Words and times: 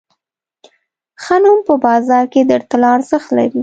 ښه 1.23 1.35
نوم 1.43 1.59
په 1.67 1.73
بازار 1.85 2.23
کې 2.33 2.41
تر 2.49 2.61
طلا 2.69 2.89
ارزښت 2.97 3.29
لري. 3.37 3.59